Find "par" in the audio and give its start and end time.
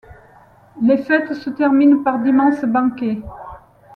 2.01-2.17